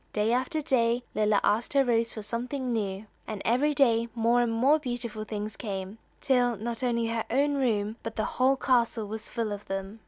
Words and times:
Day 0.13 0.33
after 0.33 0.63
day 0.63 1.03
Lilla 1.13 1.39
asked 1.43 1.73
her 1.73 1.85
rose 1.85 2.11
for 2.11 2.23
something 2.23 2.73
new, 2.73 3.05
and 3.27 3.39
every 3.45 3.75
day 3.75 4.07
more 4.15 4.41
and 4.41 4.51
more 4.51 4.79
beautiful 4.79 5.25
things 5.25 5.55
came, 5.55 5.99
till 6.21 6.57
not 6.57 6.81
only 6.81 7.05
her 7.05 7.23
own 7.29 7.53
room, 7.53 7.97
but 8.01 8.15
the 8.15 8.25
whole 8.25 8.55
castle 8.55 9.05
was 9.07 9.29
full 9.29 9.51
of 9.51 9.65
them. 9.67 9.99